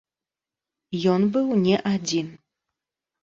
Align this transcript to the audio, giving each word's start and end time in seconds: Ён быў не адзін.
Ён 1.13 1.21
быў 1.35 1.47
не 1.65 1.75
адзін. 1.93 2.27